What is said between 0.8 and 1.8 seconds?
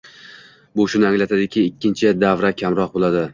shuni anglatadiki,